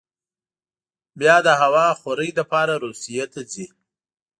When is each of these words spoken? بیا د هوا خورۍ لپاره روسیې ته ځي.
بیا 1.19 1.35
د 1.45 1.47
هوا 1.61 1.87
خورۍ 1.99 2.29
لپاره 2.39 2.73
روسیې 2.83 3.25
ته 3.33 3.41
ځي. 3.51 3.65